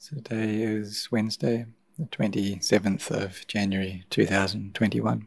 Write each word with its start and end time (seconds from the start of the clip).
Today 0.00 0.62
is 0.62 1.08
Wednesday, 1.10 1.66
the 1.98 2.04
27th 2.04 3.10
of 3.10 3.46
January 3.46 4.04
2021. 4.10 5.26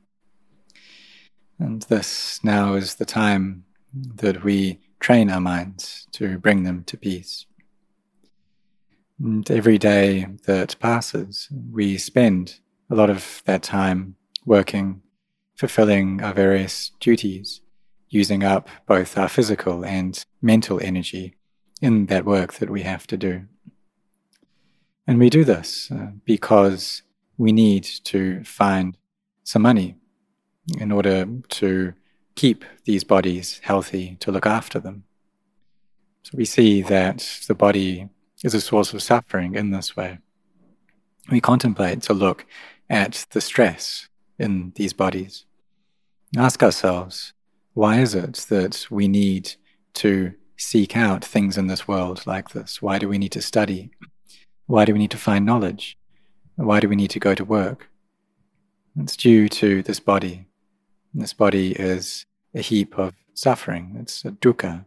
And 1.58 1.82
this 1.84 2.40
now 2.44 2.76
is 2.76 2.96
the 2.96 3.06
time 3.06 3.66
that 3.94 4.44
we 4.44 4.80
train 5.00 5.30
our 5.32 5.42
minds 5.42 6.08
to 6.14 6.38
bring 6.38 6.64
them 6.64 6.84
to 6.86 6.98
peace. 6.98 7.46
And 9.20 9.50
every 9.50 9.78
day 9.78 10.28
that 10.46 10.80
passes, 10.80 11.50
we 11.72 11.98
spend 11.98 12.60
a 12.90 12.96
lot 12.96 13.10
of 13.10 13.42
that 13.46 13.64
time 13.64 14.16
working, 14.46 15.02
fulfilling 15.56 16.22
our 16.22 16.34
various 16.34 16.92
duties, 17.00 17.62
using 18.08 18.44
up 18.44 18.70
both 18.88 19.18
our 19.18 19.28
physical 19.30 19.84
and 19.84 20.24
mental 20.42 20.80
energy 20.82 21.36
in 21.82 22.06
that 22.06 22.26
work 22.26 22.54
that 22.54 22.70
we 22.70 22.84
have 22.84 23.08
to 23.08 23.18
do. 23.18 23.46
And 25.10 25.18
we 25.18 25.32
do 25.32 25.44
this 25.44 25.90
uh, 25.90 26.12
because 26.24 27.02
we 27.36 27.52
need 27.52 27.84
to 28.04 28.44
find 28.44 28.96
some 29.44 29.64
money 29.64 29.96
in 30.78 30.92
order 30.92 31.26
to 31.48 31.94
keep 32.36 32.64
these 32.86 33.04
bodies 33.04 33.60
healthy, 33.64 34.18
to 34.20 34.32
look 34.32 34.46
after 34.46 34.80
them. 34.80 35.06
So 36.22 36.34
we 36.36 36.46
see 36.46 36.84
that 36.84 37.40
the 37.48 37.56
body 37.56 38.10
is 38.44 38.54
a 38.54 38.62
source 38.62 38.94
of 38.94 39.02
suffering 39.02 39.56
in 39.56 39.72
this 39.72 39.98
way. 39.98 40.20
We 41.32 41.42
contemplate 41.42 42.04
to 42.04 42.14
look 42.14 42.46
at 42.88 43.26
the 43.32 43.42
stress 43.42 44.10
in 44.38 44.74
these 44.76 44.94
bodies. 44.94 45.46
Ask 46.38 46.62
ourselves, 46.62 47.34
why 47.74 48.00
is 48.00 48.14
it 48.14 48.46
that 48.50 48.86
we 48.92 49.08
need 49.08 49.56
to 49.96 50.36
seek 50.56 50.96
out 50.96 51.26
things 51.26 51.58
in 51.58 51.66
this 51.66 51.88
world 51.88 52.28
like 52.28 52.52
this? 52.52 52.80
Why 52.80 53.00
do 53.00 53.10
we 53.10 53.18
need 53.18 53.32
to 53.32 53.42
study? 53.42 53.90
Why 54.70 54.86
do 54.86 54.94
we 54.94 55.00
need 55.00 55.10
to 55.10 55.18
find 55.18 55.48
knowledge? 55.48 55.98
Why 56.56 56.80
do 56.80 56.88
we 56.88 56.96
need 56.96 57.10
to 57.10 57.20
go 57.20 57.34
to 57.34 57.44
work? 57.44 57.90
It's 59.00 59.18
due 59.18 59.50
to 59.50 59.82
this 59.82 60.00
body. 60.00 60.46
This 61.12 61.34
body 61.34 61.72
is 61.72 62.28
a 62.54 62.62
heap 62.62 62.96
of 63.00 63.16
suffering. 63.34 63.98
It's 64.00 64.24
a 64.26 64.30
dukkha. 64.30 64.86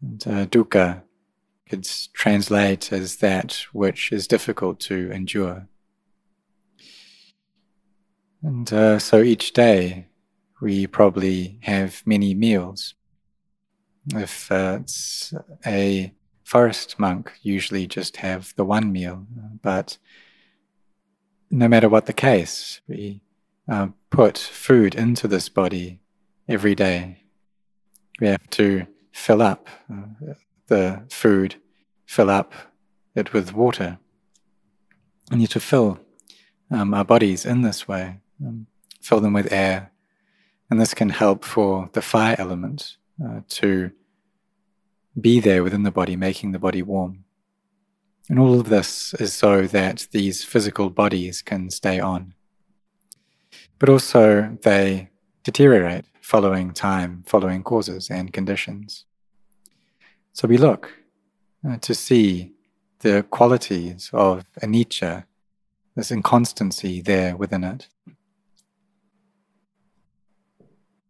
And 0.00 0.24
uh, 0.28 0.46
dukkha 0.46 1.02
could 1.68 1.82
translate 2.12 2.92
as 2.92 3.16
that 3.16 3.58
which 3.72 4.12
is 4.12 4.28
difficult 4.28 4.78
to 4.82 5.10
endure. 5.10 5.66
And 8.40 8.72
uh, 8.72 9.00
so 9.00 9.20
each 9.20 9.52
day 9.52 10.06
we 10.60 10.86
probably 10.86 11.58
have 11.62 12.04
many 12.06 12.34
meals. 12.34 12.94
If 14.14 14.52
uh, 14.52 14.78
it's 14.82 15.34
a 15.66 16.12
forest 16.46 16.96
monk, 16.96 17.32
usually 17.42 17.88
just 17.88 18.18
have 18.18 18.54
the 18.54 18.64
one 18.64 18.92
meal, 18.92 19.26
but 19.62 19.98
no 21.50 21.66
matter 21.66 21.88
what 21.88 22.06
the 22.06 22.12
case, 22.12 22.80
we 22.86 23.20
uh, 23.68 23.88
put 24.10 24.38
food 24.38 24.94
into 24.94 25.26
this 25.26 25.48
body 25.48 25.98
every 26.48 26.76
day. 26.76 27.24
We 28.20 28.28
have 28.28 28.48
to 28.50 28.86
fill 29.10 29.42
up 29.42 29.66
uh, 29.92 30.34
the 30.68 31.02
food, 31.10 31.56
fill 32.04 32.30
up 32.30 32.52
it 33.16 33.32
with 33.32 33.52
water. 33.52 33.98
We 35.32 35.38
need 35.38 35.50
to 35.50 35.60
fill 35.60 35.98
um, 36.70 36.94
our 36.94 37.04
bodies 37.04 37.44
in 37.44 37.62
this 37.62 37.88
way, 37.88 38.20
um, 38.40 38.68
fill 39.00 39.18
them 39.18 39.32
with 39.32 39.52
air, 39.52 39.90
and 40.70 40.80
this 40.80 40.94
can 40.94 41.08
help 41.08 41.44
for 41.44 41.90
the 41.92 42.02
fire 42.02 42.36
element 42.38 42.98
uh, 43.24 43.40
to 43.48 43.90
be 45.20 45.40
there 45.40 45.62
within 45.62 45.82
the 45.82 45.90
body, 45.90 46.16
making 46.16 46.52
the 46.52 46.58
body 46.58 46.82
warm. 46.82 47.24
And 48.28 48.38
all 48.38 48.58
of 48.58 48.68
this 48.68 49.14
is 49.14 49.32
so 49.32 49.66
that 49.66 50.08
these 50.10 50.44
physical 50.44 50.90
bodies 50.90 51.42
can 51.42 51.70
stay 51.70 52.00
on. 52.00 52.34
But 53.78 53.88
also, 53.88 54.58
they 54.62 55.10
deteriorate 55.44 56.06
following 56.20 56.72
time, 56.72 57.22
following 57.26 57.62
causes 57.62 58.10
and 58.10 58.32
conditions. 58.32 59.04
So 60.32 60.48
we 60.48 60.56
look 60.56 60.92
uh, 61.66 61.76
to 61.78 61.94
see 61.94 62.52
the 63.00 63.22
qualities 63.30 64.10
of 64.12 64.44
anicca, 64.60 65.24
this 65.94 66.10
inconstancy 66.10 67.00
there 67.00 67.36
within 67.36 67.62
it. 67.62 67.86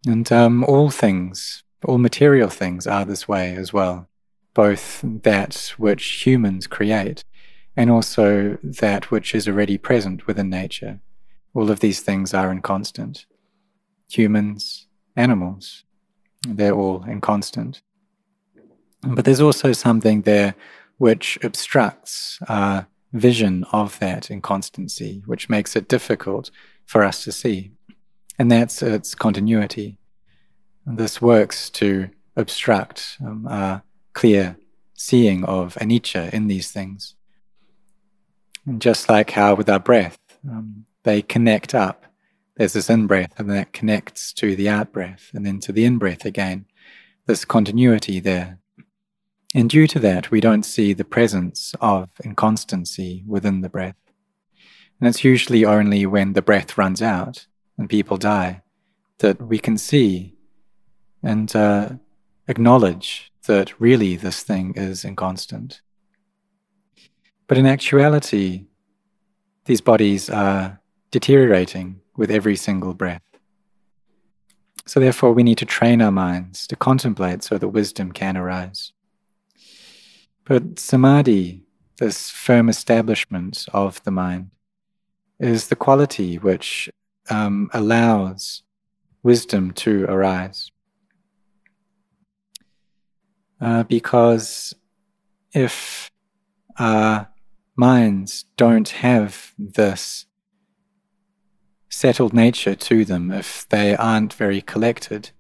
And 0.07 0.31
um, 0.31 0.65
all 0.65 0.91
things, 0.91 1.65
all 1.85 1.99
material 1.99 2.49
things 2.49 2.87
are 2.87 3.05
this 3.05 3.29
way 3.29 3.55
as 3.55 3.73
well, 3.73 4.09
both 4.55 5.01
that 5.03 5.75
which 5.77 6.27
humans 6.27 6.67
create 6.67 7.25
and 7.77 7.91
also 7.91 8.59
that 8.63 9.11
which 9.11 9.35
is 9.35 9.47
already 9.47 9.77
present 9.77 10.27
within 10.27 10.49
nature. 10.49 11.01
All 11.55 11.71
of 11.71 11.81
these 11.81 12.01
things 12.01 12.33
are 12.33 12.51
inconstant. 12.51 13.27
Humans, 14.09 14.87
animals, 15.15 15.85
they're 16.47 16.75
all 16.75 17.05
inconstant. 17.05 17.83
But 19.03 19.25
there's 19.25 19.41
also 19.41 19.73
something 19.73 20.23
there 20.23 20.55
which 20.99 21.39
obstructs 21.43 22.39
our 22.49 22.87
vision 23.13 23.65
of 23.73 23.99
that 23.99 24.31
inconstancy, 24.31 25.23
which 25.27 25.49
makes 25.49 25.77
it 25.77 25.89
difficult 25.89 26.51
for 26.87 27.05
us 27.05 27.23
to 27.25 27.33
see 27.33 27.73
and 28.39 28.51
that's 28.51 28.83
its 28.83 29.15
continuity. 29.15 29.97
And 30.87 30.99
this 30.99 31.21
works 31.21 31.69
to 31.71 32.11
obstruct 32.37 33.19
um, 33.21 33.47
a 33.47 33.83
clear 34.13 34.57
seeing 34.95 35.45
of 35.45 35.75
anicca 35.75 36.33
in 36.33 36.47
these 36.47 36.71
things. 36.71 37.15
And 38.65 38.81
just 38.81 39.09
like 39.09 39.31
how 39.31 39.55
with 39.55 39.69
our 39.69 39.81
breath, 39.81 40.19
um, 40.49 40.87
they 41.03 41.23
connect 41.23 41.75
up. 41.75 42.05
There's 42.57 42.73
this 42.73 42.89
in 42.89 43.07
breath, 43.07 43.39
and 43.39 43.51
that 43.51 43.73
connects 43.73 44.33
to 44.35 44.57
the 44.57 44.69
out 44.69 44.93
breath, 44.93 45.31
and 45.35 45.45
then 45.45 45.61
to 45.61 45.73
the 45.73 45.85
in 45.85 45.99
breath 45.99 46.25
again. 46.25 46.65
This 47.27 47.45
continuity 47.45 48.21
there. 48.21 48.59
And 49.55 49.69
due 49.69 49.87
to 49.89 49.99
that, 50.01 50.31
we 50.31 50.41
don't 50.41 50.63
see 50.63 50.93
the 50.93 51.05
presence 51.05 51.75
of 51.81 52.09
inconstancy 52.25 53.25
within 53.27 53.61
the 53.61 53.69
breath. 53.69 53.97
And 55.01 55.09
it's 55.09 55.25
usually 55.25 55.65
only 55.65 56.07
when 56.07 56.33
the 56.33 56.43
breath 56.43 56.79
runs 56.79 57.03
out 57.03 57.47
and 57.77 57.91
people 57.91 58.17
die, 58.17 58.63
that 59.19 59.43
we 59.43 59.59
can 59.59 59.77
see 59.77 60.36
and 61.27 61.55
uh, 61.57 61.91
acknowledge 62.47 63.33
that 63.47 63.79
really 63.81 64.17
this 64.17 64.43
thing 64.43 64.75
is 64.77 65.05
inconstant. 65.05 65.81
But 67.49 67.59
in 67.59 67.67
actuality, 67.67 68.67
these 69.65 69.81
bodies 69.81 70.31
are 70.31 70.81
deteriorating 71.11 72.01
with 72.17 72.31
every 72.31 72.57
single 72.57 72.95
breath. 72.95 73.23
So, 74.87 75.01
therefore, 75.01 75.33
we 75.33 75.43
need 75.43 75.59
to 75.59 75.67
train 75.67 76.01
our 76.01 76.13
minds 76.13 76.67
to 76.69 76.77
contemplate 76.77 77.43
so 77.43 77.59
that 77.59 77.69
wisdom 77.69 78.13
can 78.13 78.37
arise. 78.37 78.93
But 80.45 80.79
samadhi, 80.79 81.65
this 81.99 82.31
firm 82.31 82.69
establishment 82.69 83.67
of 83.73 84.01
the 84.05 84.13
mind, 84.13 84.51
is 85.41 85.69
the 85.69 85.77
quality 85.77 86.39
which 86.39 86.89
um, 87.31 87.69
allows 87.73 88.63
wisdom 89.25 89.73
to 89.73 90.05
arise. 90.05 90.71
Uh, 93.61 93.83
because 93.85 94.75
if 95.53 96.11
our 96.79 97.29
minds 97.77 98.45
don't 98.57 98.89
have 98.89 99.55
this 99.59 100.27
settled 101.89 102.35
nature 102.35 102.75
to 102.75 103.05
them, 103.05 103.31
if 103.31 103.67
they 103.69 103.97
aren't 103.97 104.35
very 104.35 104.61
collected, 104.61 105.31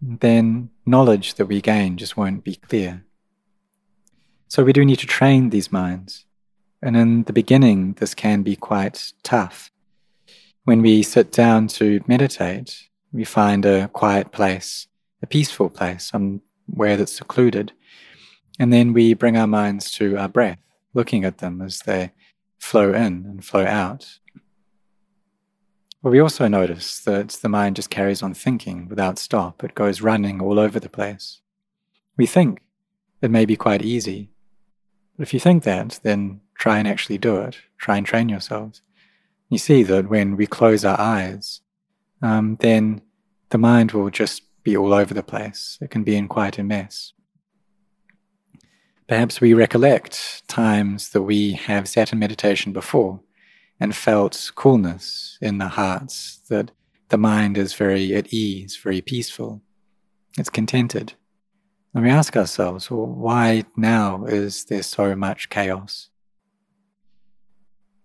then 0.00 0.70
knowledge 0.86 1.34
that 1.34 1.46
we 1.46 1.60
gain 1.60 1.96
just 1.96 2.16
won't 2.16 2.44
be 2.44 2.54
clear. 2.54 3.04
So 4.46 4.64
we 4.64 4.72
do 4.72 4.84
need 4.84 5.00
to 5.00 5.06
train 5.06 5.50
these 5.50 5.72
minds. 5.72 6.24
And 6.80 6.96
in 6.96 7.24
the 7.24 7.32
beginning, 7.32 7.94
this 7.94 8.14
can 8.14 8.42
be 8.42 8.54
quite 8.54 9.12
tough 9.24 9.72
when 10.68 10.82
we 10.82 11.02
sit 11.02 11.32
down 11.32 11.66
to 11.66 11.98
meditate, 12.06 12.90
we 13.10 13.24
find 13.24 13.64
a 13.64 13.88
quiet 13.88 14.32
place, 14.32 14.86
a 15.22 15.26
peaceful 15.26 15.70
place, 15.70 16.10
somewhere 16.68 16.96
that's 16.96 17.12
secluded. 17.12 17.72
And 18.58 18.72
then 18.72 18.92
we 18.92 19.14
bring 19.14 19.36
our 19.36 19.46
minds 19.46 19.90
to 19.92 20.16
our 20.16 20.28
breath, 20.28 20.58
looking 20.94 21.24
at 21.24 21.38
them 21.38 21.62
as 21.62 21.80
they 21.80 22.12
flow 22.58 22.92
in 22.92 23.24
and 23.26 23.44
flow 23.44 23.64
out. 23.64 24.18
But 26.02 26.10
we 26.10 26.20
also 26.20 26.46
notice 26.48 27.00
that 27.00 27.30
the 27.30 27.48
mind 27.48 27.76
just 27.76 27.90
carries 27.90 28.22
on 28.22 28.34
thinking 28.34 28.88
without 28.88 29.18
stop. 29.18 29.64
It 29.64 29.74
goes 29.74 30.00
running 30.00 30.40
all 30.40 30.58
over 30.58 30.78
the 30.78 30.88
place. 30.88 31.40
We 32.16 32.26
think 32.26 32.62
it 33.22 33.30
may 33.30 33.44
be 33.44 33.56
quite 33.56 33.82
easy. 33.82 34.30
But 35.16 35.24
if 35.24 35.34
you 35.34 35.40
think 35.40 35.64
that, 35.64 36.00
then 36.02 36.40
try 36.56 36.78
and 36.78 36.86
actually 36.86 37.18
do 37.18 37.36
it. 37.38 37.58
Try 37.78 37.96
and 37.96 38.06
train 38.06 38.28
yourselves 38.28 38.82
you 39.48 39.58
see 39.58 39.82
that 39.84 40.08
when 40.08 40.36
we 40.36 40.46
close 40.46 40.84
our 40.84 40.98
eyes, 41.00 41.60
um, 42.22 42.56
then 42.60 43.00
the 43.50 43.58
mind 43.58 43.92
will 43.92 44.10
just 44.10 44.42
be 44.68 44.76
all 44.76 44.92
over 44.92 45.14
the 45.14 45.22
place. 45.22 45.78
It 45.80 45.90
can 45.90 46.04
be 46.04 46.14
in 46.14 46.28
quite 46.28 46.58
a 46.58 46.62
mess. 46.62 47.14
Perhaps 49.08 49.40
we 49.40 49.54
recollect 49.54 50.46
times 50.46 51.10
that 51.10 51.22
we 51.22 51.52
have 51.52 51.88
sat 51.88 52.12
in 52.12 52.18
meditation 52.18 52.74
before 52.74 53.20
and 53.80 53.96
felt 53.96 54.52
coolness 54.54 55.38
in 55.40 55.56
the 55.56 55.68
hearts, 55.68 56.40
that 56.50 56.70
the 57.08 57.16
mind 57.16 57.56
is 57.56 57.72
very 57.72 58.14
at 58.14 58.30
ease, 58.30 58.76
very 58.76 59.00
peaceful, 59.00 59.62
it's 60.36 60.50
contented. 60.50 61.14
And 61.94 62.04
we 62.04 62.10
ask 62.10 62.36
ourselves, 62.36 62.90
well, 62.90 63.06
why 63.06 63.64
now 63.74 64.26
is 64.26 64.66
there 64.66 64.82
so 64.82 65.16
much 65.16 65.48
chaos? 65.48 66.10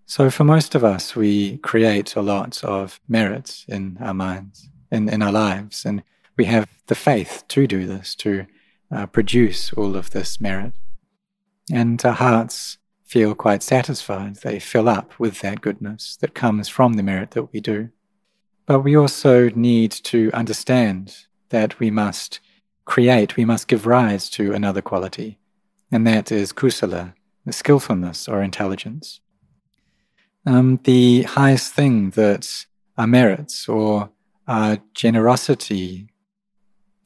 So, 0.06 0.30
for 0.30 0.46
most 0.46 0.76
of 0.76 0.84
us, 0.86 1.16
we 1.16 1.58
create 1.58 2.16
a 2.16 2.22
lot 2.22 2.64
of 2.64 3.02
merit 3.10 3.66
in 3.68 3.98
our 4.00 4.14
minds, 4.14 4.70
in, 4.92 5.10
in 5.10 5.22
our 5.22 5.32
lives, 5.32 5.86
and 5.86 6.04
we 6.38 6.46
have 6.46 6.68
the 6.88 6.96
faith 6.96 7.44
to 7.50 7.68
do 7.68 7.86
this, 7.86 8.16
to 8.16 8.46
uh, 8.92 9.06
produce 9.08 9.74
all 9.74 9.96
of 9.96 10.12
this 10.12 10.40
merit. 10.42 10.74
And 11.72 12.04
our 12.06 12.14
hearts 12.14 12.78
feel 13.06 13.36
quite 13.36 13.64
satisfied. 13.64 14.38
They 14.38 14.60
fill 14.60 14.90
up 14.90 15.20
with 15.20 15.42
that 15.42 15.62
goodness 15.62 16.18
that 16.18 16.34
comes 16.34 16.68
from 16.68 16.94
the 16.94 17.04
merit 17.04 17.32
that 17.32 17.54
we 17.54 17.60
do. 17.60 17.90
But 18.66 18.80
we 18.80 18.96
also 18.96 19.50
need 19.50 19.92
to 19.92 20.32
understand 20.34 21.26
that 21.50 21.80
we 21.80 21.92
must 21.92 22.40
create, 22.86 23.38
we 23.38 23.46
must 23.46 23.68
give 23.68 23.86
rise 23.86 24.30
to 24.32 24.54
another 24.54 24.82
quality, 24.82 25.38
and 25.92 26.08
that 26.08 26.32
is 26.32 26.52
kusala, 26.52 27.14
the 27.46 27.54
skillfulness 27.54 28.28
or 28.28 28.42
intelligence. 28.42 29.20
Um, 30.46 30.80
the 30.84 31.24
highest 31.24 31.74
thing 31.74 32.10
that 32.12 32.66
our 32.98 33.08
merits 33.08 33.70
or 33.70 34.10
our 34.48 34.80
generosity 34.94 36.10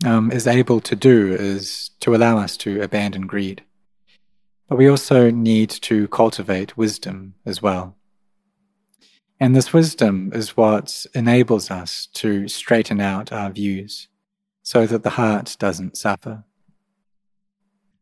um, 0.05 0.31
is 0.31 0.47
able 0.47 0.79
to 0.81 0.95
do 0.95 1.33
is 1.33 1.91
to 1.99 2.15
allow 2.15 2.37
us 2.37 2.57
to 2.57 2.81
abandon 2.81 3.27
greed. 3.27 3.63
But 4.67 4.77
we 4.77 4.89
also 4.89 5.31
need 5.31 5.69
to 5.69 6.07
cultivate 6.09 6.77
wisdom 6.77 7.35
as 7.45 7.61
well. 7.61 7.95
And 9.39 9.55
this 9.55 9.71
wisdom 9.71 10.31
is 10.33 10.57
what 10.57 11.05
enables 11.13 11.69
us 11.69 12.07
to 12.13 12.47
straighten 12.47 12.99
out 12.99 13.31
our 13.31 13.51
views 13.51 14.07
so 14.63 14.85
that 14.87 15.03
the 15.03 15.11
heart 15.11 15.55
doesn't 15.59 15.95
suffer. 15.95 16.43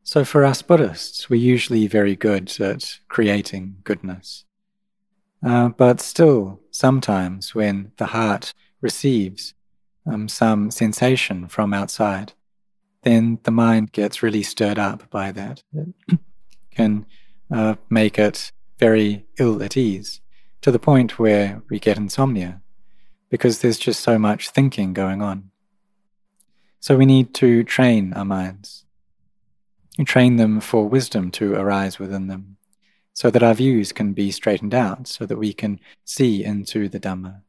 So, 0.04 0.24
for 0.24 0.46
us 0.46 0.62
Buddhists, 0.62 1.30
we're 1.30 1.42
usually 1.42 1.88
very 1.88 2.16
good 2.16 2.60
at 2.62 3.00
creating 3.08 3.78
goodness. 3.84 4.46
Uh, 5.46 5.70
but 5.70 6.00
still, 6.00 6.62
sometimes 6.72 7.54
when 7.54 7.92
the 7.98 8.08
heart 8.08 8.54
receives 8.82 9.56
um, 10.06 10.28
some 10.28 10.72
sensation 10.72 11.48
from 11.48 11.74
outside, 11.74 12.34
then 13.04 13.40
the 13.44 13.52
mind 13.52 13.92
gets 13.92 14.24
really 14.24 14.44
stirred 14.44 14.80
up 14.80 15.10
by 15.10 15.32
that. 15.32 15.64
It 15.74 16.20
can 16.72 17.06
uh, 17.52 17.76
make 17.90 18.18
it 18.20 18.52
very 18.80 19.26
ill 19.38 19.62
at 19.64 19.78
ease 19.78 20.22
to 20.62 20.72
the 20.72 20.80
point 20.80 21.20
where 21.20 21.62
we 21.70 21.80
get 21.80 21.98
insomnia 21.98 22.62
because 23.30 23.60
there's 23.60 23.78
just 23.78 24.02
so 24.02 24.18
much 24.18 24.50
thinking 24.50 24.94
going 24.94 25.22
on. 25.22 25.52
So 26.80 26.98
we 26.98 27.06
need 27.06 27.34
to 27.36 27.64
train 27.64 28.14
our 28.14 28.26
minds, 28.26 28.86
train 30.06 30.36
them 30.36 30.60
for 30.60 30.88
wisdom 30.88 31.32
to 31.32 31.56
arise 31.56 31.98
within 32.00 32.28
them, 32.28 32.58
so 33.14 33.32
that 33.32 33.44
our 33.44 33.54
views 33.54 33.92
can 33.92 34.14
be 34.14 34.30
straightened 34.30 34.74
out, 34.74 35.08
so 35.08 35.26
that 35.26 35.38
we 35.38 35.54
can 35.54 35.80
see 36.04 36.44
into 36.44 36.88
the 36.88 37.00
Dhamma. 37.00 37.42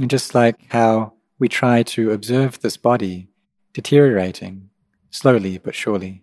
And 0.00 0.10
just 0.10 0.34
like 0.34 0.56
how 0.70 1.14
we 1.38 1.48
try 1.48 1.82
to 1.82 2.12
observe 2.12 2.60
this 2.60 2.76
body 2.76 3.28
deteriorating 3.72 4.70
slowly 5.10 5.58
but 5.58 5.74
surely. 5.74 6.22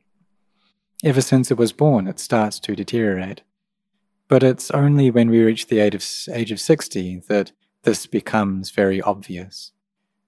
Ever 1.04 1.22
since 1.22 1.52
it 1.52 1.58
was 1.58 1.74
born, 1.74 2.08
it 2.08 2.20
starts 2.20 2.60
to 2.60 2.76
deteriorate. 2.76 3.42
But 4.28 4.44
it's 4.44 4.72
only 4.72 5.12
when 5.12 5.30
we 5.30 5.44
reach 5.44 5.68
the 5.68 5.80
age 5.80 5.96
of, 5.96 6.04
age 6.34 6.52
of 6.52 6.60
60 6.60 7.22
that 7.28 7.52
this 7.84 8.08
becomes 8.08 8.72
very 8.72 9.02
obvious. 9.02 9.72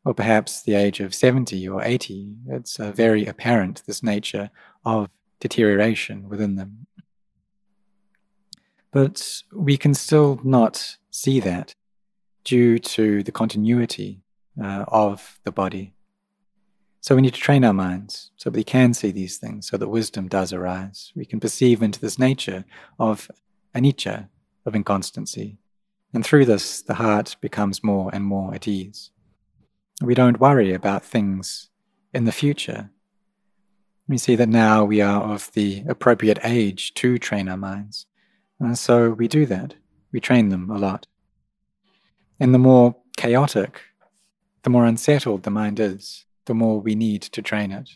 Or 0.06 0.14
perhaps 0.14 0.62
the 0.62 0.76
age 0.76 1.00
of 1.00 1.16
70 1.16 1.68
or 1.68 1.84
80, 1.84 2.36
it's 2.48 2.80
uh, 2.80 2.92
very 2.92 3.26
apparent, 3.26 3.84
this 3.86 4.04
nature 4.04 4.52
of 4.86 5.10
deterioration 5.40 6.30
within 6.30 6.56
them. 6.56 6.88
But 8.92 9.44
we 9.52 9.78
can 9.78 9.94
still 9.94 10.40
not 10.44 10.98
see 11.10 11.40
that 11.42 11.76
due 12.48 12.80
to 12.80 13.22
the 13.24 13.32
continuity 13.32 14.22
uh, 14.64 14.86
of 14.88 15.38
the 15.44 15.52
body. 15.52 15.94
So 17.02 17.14
we 17.14 17.22
need 17.22 17.34
to 17.34 17.42
train 17.42 17.66
our 17.66 17.74
minds 17.74 18.32
so 18.38 18.50
that 18.50 18.58
we 18.58 18.64
can 18.64 18.94
see 18.94 19.12
these 19.12 19.36
things, 19.36 19.68
so 19.68 19.76
that 19.76 19.90
wisdom 19.90 20.30
does 20.30 20.54
arise. 20.54 21.12
We 21.14 21.26
can 21.26 21.42
perceive 21.42 21.84
into 21.84 22.00
this 22.00 22.18
nature 22.18 22.64
of 23.00 23.30
anicca, 23.76 24.30
of 24.66 24.76
inconstancy. 24.76 25.58
And 26.14 26.26
through 26.26 26.46
this, 26.46 26.82
the 26.82 26.94
heart 26.94 27.36
becomes 27.42 27.84
more 27.84 28.10
and 28.14 28.24
more 28.24 28.54
at 28.56 28.66
ease. 28.66 29.12
We 30.02 30.16
don't 30.16 30.40
worry 30.40 30.74
about 30.74 31.04
things 31.04 31.70
in 32.14 32.24
the 32.24 32.32
future. 32.32 32.92
We 34.08 34.18
see 34.18 34.38
that 34.38 34.48
now 34.48 34.86
we 34.86 35.02
are 35.02 35.22
of 35.22 35.52
the 35.52 35.84
appropriate 35.90 36.40
age 36.46 36.94
to 36.94 37.18
train 37.18 37.50
our 37.50 37.58
minds. 37.58 38.06
And 38.58 38.78
so 38.78 39.10
we 39.10 39.28
do 39.28 39.46
that. 39.48 39.76
We 40.14 40.22
train 40.22 40.48
them 40.48 40.70
a 40.72 40.78
lot. 40.78 41.08
And 42.40 42.54
the 42.54 42.60
more 42.60 42.96
chaotic, 43.18 43.82
the 44.64 44.70
more 44.70 44.86
unsettled 44.86 45.44
the 45.44 45.50
mind 45.50 45.80
is, 45.80 46.26
the 46.46 46.54
more 46.54 46.80
we 46.80 46.96
need 46.96 47.22
to 47.24 47.42
train 47.42 47.72
it. 47.72 47.92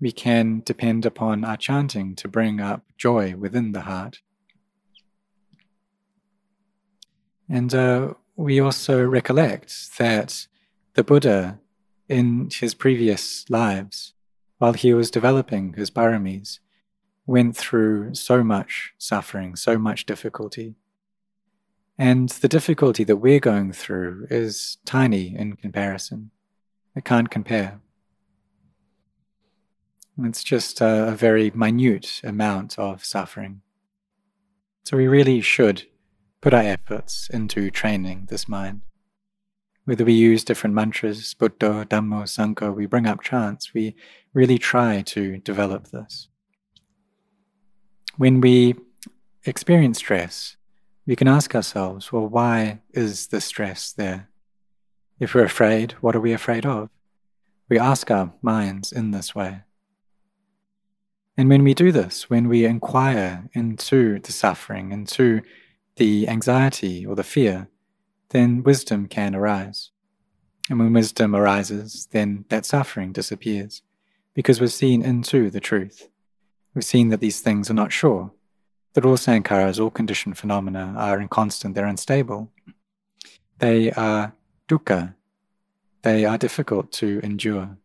We 0.00 0.12
can 0.12 0.62
depend 0.64 1.06
upon 1.06 1.44
our 1.44 1.56
chanting 1.56 2.14
to 2.16 2.28
bring 2.28 2.60
up 2.60 2.84
joy 2.98 3.34
within 3.36 3.72
the 3.72 3.82
heart. 3.82 4.20
And 7.48 7.74
uh, 7.74 8.14
we 8.36 8.60
also 8.60 9.02
recollect 9.04 9.96
that 9.98 10.46
the 10.94 11.04
Buddha, 11.04 11.60
in 12.08 12.50
his 12.52 12.74
previous 12.74 13.48
lives, 13.48 14.12
while 14.58 14.74
he 14.74 14.92
was 14.92 15.10
developing 15.10 15.74
his 15.74 15.90
paramis, 15.90 16.58
went 17.26 17.56
through 17.56 18.14
so 18.14 18.44
much 18.44 18.92
suffering, 18.98 19.56
so 19.56 19.78
much 19.78 20.06
difficulty. 20.06 20.74
And 21.98 22.28
the 22.28 22.48
difficulty 22.48 23.04
that 23.04 23.16
we're 23.16 23.40
going 23.40 23.72
through 23.72 24.26
is 24.30 24.76
tiny 24.84 25.34
in 25.34 25.56
comparison. 25.56 26.30
It 26.94 27.04
can't 27.04 27.30
compare. 27.30 27.80
It's 30.22 30.42
just 30.42 30.80
a, 30.80 31.14
very 31.16 31.50
minute 31.50 32.20
amount 32.24 32.78
of 32.78 33.04
suffering. 33.04 33.60
So 34.84 34.96
we 34.96 35.06
really 35.06 35.40
should 35.40 35.84
put 36.40 36.54
our 36.54 36.62
efforts 36.62 37.28
into 37.30 37.70
training 37.70 38.28
this 38.30 38.48
mind. 38.48 38.82
Whether 39.84 40.04
we 40.04 40.14
use 40.14 40.42
different 40.42 40.74
mantras, 40.74 41.34
Buddha, 41.34 41.86
Dhammo, 41.88 42.24
Sangha, 42.24 42.74
we 42.74 42.86
bring 42.86 43.06
up 43.06 43.22
chants, 43.22 43.72
we 43.74 43.94
really 44.32 44.58
try 44.58 45.02
to 45.02 45.38
develop 45.38 45.88
this. 45.88 46.28
When 48.16 48.40
we 48.40 48.74
experience 49.44 49.98
stress, 49.98 50.56
we 51.06 51.16
can 51.16 51.28
ask 51.28 51.54
ourselves, 51.54 52.12
well, 52.12 52.26
why 52.26 52.80
is 52.92 53.28
the 53.28 53.40
stress 53.40 53.92
there? 53.92 54.28
If 55.20 55.34
we're 55.34 55.44
afraid, 55.44 55.92
what 56.00 56.16
are 56.16 56.20
we 56.20 56.32
afraid 56.32 56.66
of? 56.66 56.90
We 57.68 57.78
ask 57.78 58.10
our 58.10 58.32
minds 58.42 58.92
in 58.92 59.12
this 59.12 59.34
way. 59.34 59.62
And 61.36 61.48
when 61.48 61.62
we 61.62 61.74
do 61.74 61.92
this, 61.92 62.28
when 62.28 62.48
we 62.48 62.64
inquire 62.64 63.48
into 63.52 64.18
the 64.18 64.32
suffering, 64.32 64.92
into 64.92 65.42
the 65.96 66.28
anxiety 66.28 67.06
or 67.06 67.14
the 67.14 67.22
fear, 67.24 67.68
then 68.30 68.62
wisdom 68.62 69.06
can 69.06 69.34
arise. 69.34 69.90
And 70.68 70.78
when 70.78 70.92
wisdom 70.92 71.36
arises, 71.36 72.08
then 72.10 72.44
that 72.48 72.66
suffering 72.66 73.12
disappears 73.12 73.82
because 74.34 74.60
we've 74.60 74.72
seen 74.72 75.02
into 75.02 75.50
the 75.50 75.60
truth. 75.60 76.08
We've 76.74 76.84
seen 76.84 77.10
that 77.10 77.20
these 77.20 77.40
things 77.40 77.70
are 77.70 77.74
not 77.74 77.92
sure, 77.92 78.32
that 78.96 79.04
all 79.04 79.18
sankharas, 79.18 79.78
all 79.78 79.90
conditioned 79.90 80.38
phenomena, 80.38 80.94
are 80.96 81.20
inconstant, 81.20 81.74
they're 81.74 81.84
unstable. 81.84 82.50
They 83.58 83.92
are 83.92 84.32
dukkha, 84.68 85.14
they 86.00 86.24
are 86.24 86.38
difficult 86.38 86.92
to 86.92 87.20
endure. 87.22 87.76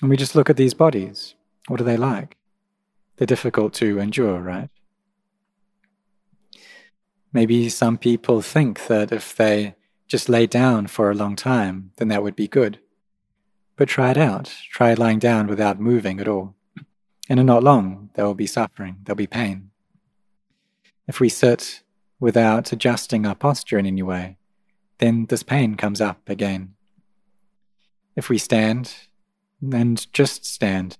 And 0.00 0.08
we 0.08 0.16
just 0.16 0.34
look 0.34 0.48
at 0.48 0.56
these 0.56 0.72
bodies. 0.72 1.34
What 1.68 1.82
are 1.82 1.84
they 1.84 1.98
like? 1.98 2.38
They're 3.16 3.26
difficult 3.26 3.74
to 3.74 3.98
endure, 3.98 4.40
right? 4.40 4.70
Maybe 7.30 7.68
some 7.68 7.98
people 7.98 8.40
think 8.40 8.86
that 8.86 9.12
if 9.12 9.36
they 9.36 9.74
just 10.08 10.30
lay 10.30 10.46
down 10.46 10.86
for 10.86 11.10
a 11.10 11.14
long 11.14 11.36
time, 11.36 11.92
then 11.98 12.08
that 12.08 12.22
would 12.22 12.36
be 12.36 12.48
good. 12.48 12.78
But 13.76 13.88
try 13.88 14.12
it 14.12 14.16
out. 14.16 14.50
Try 14.70 14.94
lying 14.94 15.18
down 15.18 15.46
without 15.46 15.78
moving 15.78 16.20
at 16.20 16.28
all. 16.28 16.54
And 17.32 17.40
in 17.40 17.46
not 17.46 17.64
long, 17.64 18.10
there 18.12 18.26
will 18.26 18.34
be 18.34 18.46
suffering, 18.46 18.98
there'll 19.04 19.16
be 19.16 19.26
pain. 19.26 19.70
If 21.08 21.18
we 21.18 21.30
sit 21.30 21.82
without 22.20 22.72
adjusting 22.72 23.24
our 23.24 23.34
posture 23.34 23.78
in 23.78 23.86
any 23.86 24.02
way, 24.02 24.36
then 24.98 25.24
this 25.24 25.42
pain 25.42 25.76
comes 25.76 26.02
up 26.02 26.28
again. 26.28 26.74
If 28.16 28.28
we 28.28 28.36
stand, 28.36 28.92
and 29.62 30.12
just 30.12 30.44
stand, 30.44 30.98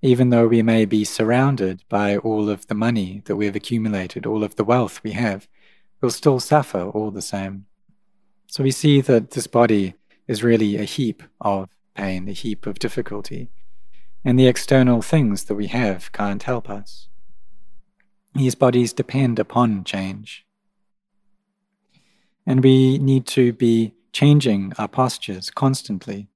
even 0.00 0.30
though 0.30 0.46
we 0.46 0.62
may 0.62 0.86
be 0.86 1.04
surrounded 1.04 1.84
by 1.90 2.16
all 2.16 2.48
of 2.48 2.66
the 2.68 2.74
money 2.74 3.20
that 3.26 3.36
we 3.36 3.44
have 3.44 3.54
accumulated, 3.54 4.24
all 4.24 4.42
of 4.42 4.56
the 4.56 4.64
wealth 4.64 5.02
we 5.04 5.12
have, 5.12 5.46
we'll 6.00 6.10
still 6.10 6.40
suffer 6.40 6.80
all 6.80 7.10
the 7.10 7.20
same. 7.20 7.66
So 8.46 8.62
we 8.62 8.70
see 8.70 9.02
that 9.02 9.32
this 9.32 9.46
body 9.46 9.96
is 10.26 10.42
really 10.42 10.78
a 10.78 10.84
heap 10.84 11.22
of 11.42 11.68
pain, 11.94 12.26
a 12.26 12.32
heap 12.32 12.64
of 12.64 12.78
difficulty, 12.78 13.50
and 14.24 14.38
the 14.38 14.46
external 14.46 15.02
things 15.02 15.44
that 15.44 15.54
we 15.54 15.66
have 15.66 16.10
can't 16.12 16.42
help 16.44 16.70
us. 16.70 17.08
These 18.34 18.54
bodies 18.54 18.92
depend 18.92 19.38
upon 19.38 19.84
change. 19.84 20.46
And 22.46 22.62
we 22.62 22.98
need 22.98 23.26
to 23.28 23.52
be 23.52 23.94
changing 24.12 24.72
our 24.78 24.88
postures 24.88 25.50
constantly 25.50 26.28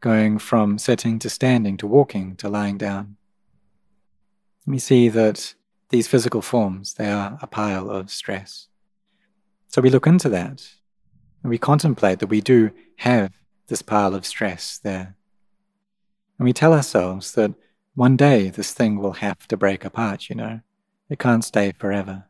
going 0.00 0.38
from 0.38 0.78
sitting 0.78 1.18
to 1.18 1.28
standing 1.28 1.76
to 1.76 1.86
walking 1.86 2.36
to 2.36 2.48
lying 2.48 2.78
down. 2.78 3.16
We 4.66 4.78
see 4.78 5.08
that 5.10 5.54
these 5.90 6.08
physical 6.08 6.40
forms, 6.40 6.94
they 6.94 7.10
are 7.10 7.38
a 7.42 7.46
pile 7.46 7.90
of 7.90 8.10
stress. 8.10 8.68
So 9.68 9.82
we 9.82 9.90
look 9.90 10.06
into 10.06 10.28
that 10.30 10.68
and 11.42 11.50
we 11.50 11.58
contemplate 11.58 12.18
that 12.20 12.28
we 12.28 12.40
do 12.40 12.70
have 12.96 13.30
this 13.66 13.82
pile 13.82 14.14
of 14.14 14.26
stress 14.26 14.78
there. 14.78 15.16
And 16.40 16.46
we 16.46 16.54
tell 16.54 16.72
ourselves 16.72 17.32
that 17.32 17.52
one 17.94 18.16
day 18.16 18.48
this 18.48 18.72
thing 18.72 18.96
will 18.96 19.12
have 19.12 19.46
to 19.48 19.58
break 19.58 19.84
apart, 19.84 20.30
you 20.30 20.36
know. 20.36 20.60
It 21.10 21.18
can't 21.18 21.44
stay 21.44 21.72
forever. 21.72 22.28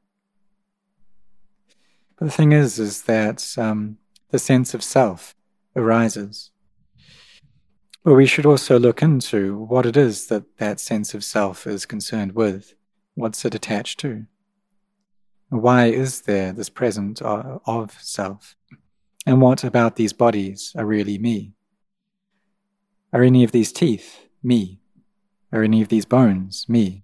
But 2.19 2.25
the 2.25 2.33
thing 2.33 2.51
is, 2.51 2.81
is 2.81 3.03
that 3.03 3.55
um, 3.57 3.99
the 4.31 4.41
sense 4.41 4.75
of 4.75 4.83
self 4.83 5.37
arises. 5.77 6.51
But 8.03 8.15
we 8.15 8.27
should 8.27 8.47
also 8.47 8.81
look 8.81 9.01
into 9.01 9.57
what 9.57 9.87
it 9.87 9.97
is 9.97 10.27
that 10.27 10.57
that 10.57 10.81
sense 10.81 11.15
of 11.15 11.23
self 11.23 11.65
is 11.65 11.87
concerned 11.87 12.33
with. 12.33 12.75
What's 13.15 13.45
it 13.45 13.55
attached 13.55 14.01
to? 14.01 14.27
Why 15.51 15.87
is 15.87 16.23
there 16.23 16.53
this 16.53 16.69
present 16.69 17.23
of 17.23 17.97
self? 18.01 18.57
And 19.25 19.41
what 19.41 19.63
about 19.63 19.95
these 19.95 20.13
bodies 20.13 20.73
are 20.77 20.85
really 20.85 21.17
me? 21.17 21.53
Are 23.13 23.23
any 23.23 23.43
of 23.43 23.51
these 23.51 23.73
teeth 23.73 24.29
me? 24.43 24.81
Are 25.53 25.65
any 25.65 25.83
of 25.83 25.89
these 25.89 26.05
bones 26.05 26.69
me? 26.69 27.03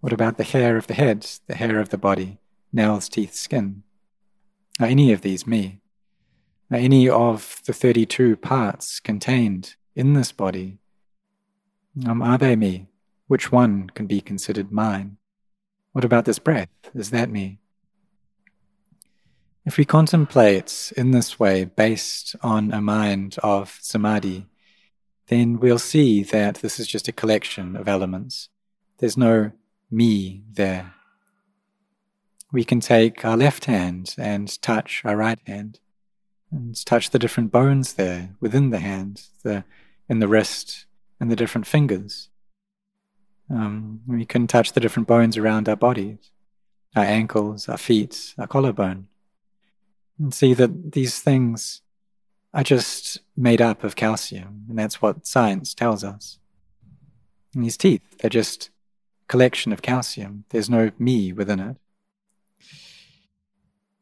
What 0.00 0.12
about 0.12 0.36
the 0.36 0.44
hair 0.44 0.76
of 0.76 0.86
the 0.86 0.94
head, 0.94 1.26
the 1.48 1.56
hair 1.56 1.80
of 1.80 1.88
the 1.88 1.98
body, 1.98 2.38
nails, 2.72 3.08
teeth, 3.08 3.34
skin? 3.34 3.82
Are 4.80 4.86
any 4.86 5.12
of 5.12 5.22
these 5.22 5.46
me? 5.46 5.80
Are 6.70 6.76
any 6.78 7.08
of 7.08 7.60
the 7.66 7.72
32 7.72 8.36
parts 8.36 9.00
contained 9.00 9.74
in 9.96 10.14
this 10.14 10.30
body? 10.32 10.78
Um, 12.06 12.22
are 12.22 12.38
they 12.38 12.56
me? 12.56 12.86
Which 13.26 13.50
one 13.50 13.90
can 13.90 14.06
be 14.06 14.20
considered 14.20 14.70
mine? 14.70 15.16
What 15.92 16.04
about 16.04 16.24
this 16.24 16.38
breath? 16.38 16.70
Is 16.94 17.10
that 17.10 17.30
me? 17.30 17.58
If 19.64 19.76
we 19.76 19.84
contemplate 19.84 20.92
in 20.96 21.10
this 21.10 21.38
way 21.38 21.64
based 21.64 22.34
on 22.42 22.72
a 22.72 22.80
mind 22.80 23.36
of 23.42 23.78
samadhi, 23.80 24.46
then 25.32 25.58
we'll 25.58 25.78
see 25.78 26.22
that 26.22 26.56
this 26.56 26.78
is 26.78 26.86
just 26.86 27.08
a 27.08 27.12
collection 27.12 27.76
of 27.76 27.88
elements. 27.88 28.48
There's 28.98 29.16
no 29.16 29.52
me 29.90 30.42
there. 30.52 30.94
We 32.52 32.64
can 32.64 32.80
take 32.80 33.24
our 33.24 33.36
left 33.36 33.64
hand 33.64 34.14
and 34.18 34.60
touch 34.60 35.02
our 35.04 35.16
right 35.16 35.38
hand 35.46 35.80
and 36.50 36.74
touch 36.84 37.10
the 37.10 37.18
different 37.18 37.50
bones 37.50 37.94
there 37.94 38.34
within 38.40 38.70
the 38.70 38.78
hand, 38.78 39.22
the 39.42 39.64
in 40.08 40.18
the 40.18 40.28
wrist 40.28 40.86
and 41.18 41.30
the 41.30 41.36
different 41.36 41.66
fingers. 41.66 42.28
Um, 43.48 44.02
we 44.06 44.26
can 44.26 44.46
touch 44.46 44.72
the 44.72 44.80
different 44.80 45.08
bones 45.08 45.36
around 45.36 45.68
our 45.68 45.76
bodies, 45.76 46.30
our 46.96 47.04
ankles, 47.04 47.68
our 47.68 47.78
feet, 47.78 48.34
our 48.38 48.46
collarbone, 48.46 49.08
and 50.18 50.34
see 50.34 50.52
that 50.54 50.92
these 50.92 51.20
things 51.20 51.81
are 52.54 52.62
just 52.62 53.20
made 53.36 53.60
up 53.60 53.82
of 53.84 53.96
calcium, 53.96 54.66
and 54.68 54.78
that's 54.78 55.00
what 55.00 55.26
science 55.26 55.74
tells 55.74 56.04
us. 56.04 56.38
And 57.54 57.64
these 57.64 57.76
teeth, 57.76 58.02
they're 58.18 58.30
just 58.30 58.70
collection 59.28 59.72
of 59.72 59.82
calcium. 59.82 60.44
There's 60.50 60.68
no 60.68 60.90
me 60.98 61.32
within 61.32 61.60
it. 61.60 61.76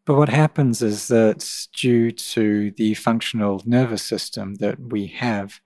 But 0.04 0.16
what 0.16 0.28
happens 0.28 0.82
is 0.82 1.08
that 1.08 1.48
due 1.72 2.10
to 2.10 2.72
the 2.72 2.94
functional 2.94 3.62
nervous 3.64 4.02
system 4.02 4.56
that 4.56 4.80
we 4.80 5.06
have, 5.06 5.60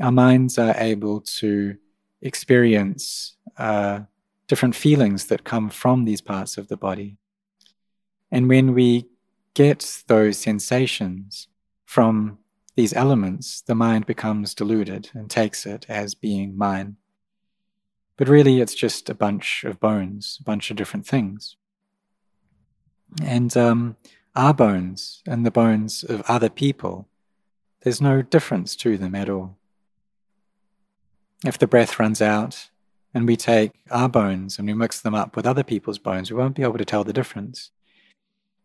our 0.00 0.12
minds 0.12 0.58
are 0.58 0.74
able 0.78 1.20
to 1.20 1.76
experience 2.22 3.36
uh, 3.58 4.00
different 4.46 4.74
feelings 4.74 5.26
that 5.26 5.44
come 5.44 5.68
from 5.68 6.04
these 6.04 6.22
parts 6.22 6.56
of 6.56 6.68
the 6.68 6.76
body. 6.76 7.18
And 8.30 8.48
when 8.48 8.72
we 8.72 9.06
get 9.52 10.02
those 10.06 10.38
sensations 10.38 11.48
from 11.94 12.38
these 12.74 12.92
elements, 12.92 13.60
the 13.60 13.74
mind 13.76 14.04
becomes 14.04 14.52
deluded 14.52 15.10
and 15.14 15.30
takes 15.30 15.64
it 15.64 15.86
as 15.88 16.16
being 16.16 16.58
mine. 16.58 16.96
But 18.16 18.28
really, 18.28 18.60
it's 18.60 18.74
just 18.74 19.08
a 19.08 19.14
bunch 19.14 19.62
of 19.62 19.78
bones, 19.78 20.38
a 20.40 20.42
bunch 20.42 20.72
of 20.72 20.76
different 20.76 21.06
things. 21.06 21.54
And 23.22 23.56
um, 23.56 23.96
our 24.34 24.52
bones 24.52 25.22
and 25.24 25.46
the 25.46 25.52
bones 25.52 26.02
of 26.02 26.22
other 26.22 26.48
people, 26.48 27.06
there's 27.82 28.00
no 28.00 28.22
difference 28.22 28.74
to 28.82 28.98
them 28.98 29.14
at 29.14 29.30
all. 29.30 29.56
If 31.46 31.58
the 31.58 31.68
breath 31.68 32.00
runs 32.00 32.20
out 32.20 32.70
and 33.14 33.24
we 33.24 33.36
take 33.36 33.70
our 33.92 34.08
bones 34.08 34.58
and 34.58 34.66
we 34.66 34.74
mix 34.74 35.00
them 35.00 35.14
up 35.14 35.36
with 35.36 35.46
other 35.46 35.62
people's 35.62 36.00
bones, 36.00 36.28
we 36.28 36.36
won't 36.36 36.56
be 36.56 36.64
able 36.64 36.78
to 36.78 36.84
tell 36.84 37.04
the 37.04 37.12
difference. 37.12 37.70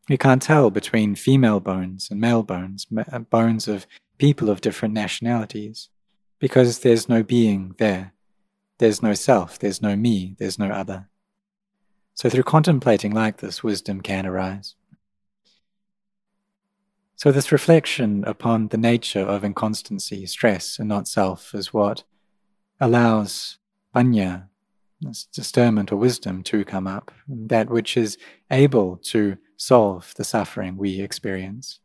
We 0.10 0.18
can't 0.18 0.42
tell 0.42 0.72
between 0.72 1.14
female 1.14 1.60
bones 1.60 2.10
and 2.10 2.20
male 2.20 2.42
bones, 2.42 2.88
uh, 2.98 3.20
bones 3.20 3.68
of 3.68 3.86
people 4.18 4.50
of 4.50 4.60
different 4.60 4.96
nationalities, 4.96 5.90
because 6.40 6.80
there's 6.80 7.08
no 7.08 7.22
being 7.22 7.76
there. 7.78 8.14
There's 8.80 9.04
no 9.04 9.14
self, 9.14 9.60
there's 9.60 9.84
no 9.84 9.96
me, 9.96 10.36
there's 10.40 10.58
no 10.58 10.70
other. 10.70 11.08
So, 12.16 12.28
through 12.28 12.44
contemplating 12.44 13.14
like 13.14 13.38
this, 13.38 13.64
wisdom 13.64 14.02
can 14.02 14.26
arise. 14.26 14.76
So, 17.16 17.32
this 17.32 17.52
reflection 17.52 18.24
upon 18.26 18.70
the 18.70 18.78
nature 18.78 19.22
of 19.22 19.44
inconstancy, 19.44 20.26
stress, 20.26 20.80
and 20.80 20.90
not 20.90 21.08
self 21.08 21.54
is 21.54 21.72
what 21.72 22.04
allows 22.80 23.60
panya, 23.96 24.48
discernment 25.34 25.92
or 25.92 25.98
wisdom, 25.98 26.42
to 26.44 26.66
come 26.66 26.88
up, 26.88 27.12
that 27.28 27.70
which 27.70 27.96
is 27.96 28.18
able 28.50 28.98
to 28.98 29.38
solve 29.60 30.14
the 30.16 30.24
suffering 30.24 30.78
we 30.78 31.02
experience. 31.02 31.80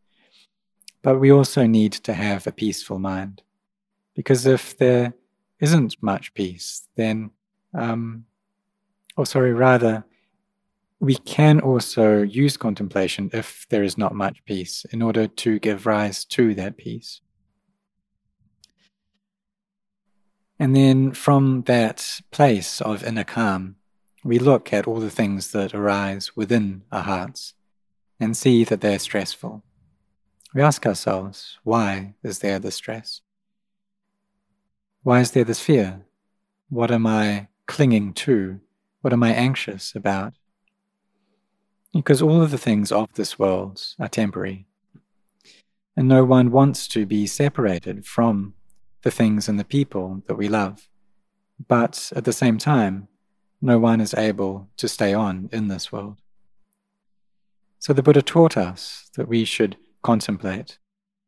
But 1.02 1.18
we 1.18 1.30
also 1.30 1.66
need 1.66 1.92
to 1.92 2.14
have 2.14 2.46
a 2.46 2.52
peaceful 2.52 2.98
mind, 2.98 3.42
because 4.14 4.46
if 4.46 4.78
there 4.78 5.12
isn't 5.60 6.02
much 6.02 6.32
peace, 6.32 6.88
then, 6.96 7.30
um, 7.74 8.24
or 9.16 9.26
sorry, 9.26 9.52
rather, 9.52 10.04
we 11.00 11.16
can 11.16 11.60
also 11.60 12.22
use 12.22 12.56
contemplation 12.56 13.28
if 13.34 13.66
there 13.68 13.82
is 13.82 13.98
not 13.98 14.14
much 14.14 14.42
peace 14.46 14.86
in 14.90 15.02
order 15.02 15.26
to 15.26 15.58
give 15.58 15.84
rise 15.84 16.24
to 16.24 16.54
that 16.54 16.78
peace. 16.78 17.20
And 20.58 20.74
then 20.74 21.12
from 21.12 21.62
that 21.62 22.20
place 22.30 22.80
of 22.80 23.04
inner 23.04 23.24
calm, 23.24 23.76
we 24.22 24.38
look 24.38 24.72
at 24.72 24.86
all 24.86 25.00
the 25.00 25.10
things 25.10 25.50
that 25.50 25.74
arise 25.74 26.36
within 26.36 26.84
our 26.90 27.02
hearts 27.02 27.54
and 28.20 28.36
see 28.36 28.64
that 28.64 28.80
they're 28.80 28.98
stressful. 28.98 29.62
We 30.54 30.62
ask 30.62 30.86
ourselves, 30.86 31.58
why 31.64 32.14
is 32.22 32.38
there 32.38 32.58
this 32.58 32.76
stress? 32.76 33.20
Why 35.02 35.20
is 35.20 35.32
there 35.32 35.44
this 35.44 35.60
fear? 35.60 36.06
What 36.68 36.90
am 36.90 37.06
I 37.06 37.48
clinging 37.66 38.14
to? 38.14 38.60
What 39.00 39.12
am 39.12 39.22
I 39.22 39.32
anxious 39.32 39.94
about? 39.94 40.34
Because 41.92 42.22
all 42.22 42.40
of 42.40 42.50
the 42.50 42.58
things 42.58 42.90
of 42.90 43.12
this 43.14 43.38
world 43.38 43.94
are 43.98 44.08
temporary. 44.08 44.66
And 45.96 46.08
no 46.08 46.24
one 46.24 46.50
wants 46.50 46.88
to 46.88 47.06
be 47.06 47.26
separated 47.26 48.06
from 48.06 48.54
the 49.02 49.10
things 49.10 49.48
and 49.48 49.60
the 49.60 49.64
people 49.64 50.22
that 50.26 50.36
we 50.36 50.48
love. 50.48 50.88
But 51.68 52.10
at 52.16 52.24
the 52.24 52.32
same 52.32 52.58
time, 52.58 53.08
no 53.60 53.78
one 53.78 54.00
is 54.00 54.14
able 54.14 54.68
to 54.78 54.88
stay 54.88 55.14
on 55.14 55.48
in 55.52 55.68
this 55.68 55.92
world. 55.92 56.18
So 57.84 57.92
the 57.92 58.02
Buddha 58.02 58.22
taught 58.22 58.56
us 58.56 59.10
that 59.14 59.28
we 59.28 59.44
should 59.44 59.76
contemplate 60.02 60.78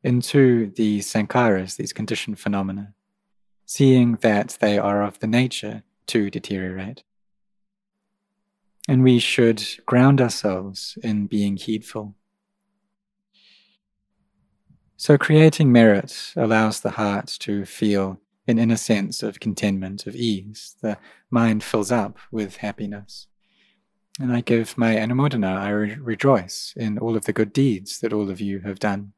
into 0.03 0.73
these 0.75 1.13
sankharas, 1.13 1.77
these 1.77 1.93
conditioned 1.93 2.39
phenomena, 2.39 2.95
seeing 3.67 4.17
that 4.23 4.57
they 4.59 4.79
are 4.79 5.03
of 5.03 5.19
the 5.19 5.27
nature 5.27 5.83
to 6.07 6.31
deteriorate. 6.31 7.03
And 8.89 9.03
we 9.03 9.19
should 9.19 9.63
ground 9.85 10.19
ourselves 10.19 10.97
in 11.03 11.27
being 11.27 11.59
heedful 11.59 12.15
so, 14.99 15.19
creating 15.19 15.71
merit 15.71 16.33
allows 16.37 16.81
the 16.81 16.93
heart 16.93 17.27
to 17.41 17.67
feel 17.67 18.19
an 18.49 18.59
inner 18.59 18.79
sense 18.79 19.23
of 19.23 19.41
contentment, 19.41 20.07
of 20.07 20.17
ease. 20.17 20.75
The 20.81 20.97
mind 21.31 21.63
fills 21.63 21.93
up 21.93 22.17
with 22.33 22.57
happiness. 22.57 23.27
And 24.19 24.33
I 24.33 24.41
give 24.41 24.79
my 24.79 24.95
anumodana, 24.95 25.59
I 25.59 25.71
re- 25.71 25.97
rejoice 26.01 26.73
in 26.77 26.99
all 26.99 27.17
of 27.17 27.27
the 27.27 27.33
good 27.33 27.53
deeds 27.53 27.99
that 28.01 28.13
all 28.13 28.31
of 28.31 28.41
you 28.41 28.61
have 28.61 28.79
done. 28.79 29.13